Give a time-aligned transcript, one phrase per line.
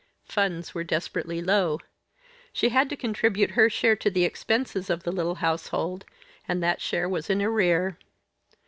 [0.25, 1.79] Funds were desperately low.
[2.51, 6.05] She had to contribute her share to the expenses of the little household,
[6.47, 7.99] and that share was in arrear.